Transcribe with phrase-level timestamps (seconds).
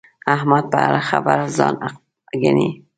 [0.35, 1.99] احمد په هره خبره ځان حق
[2.43, 2.67] ګڼي.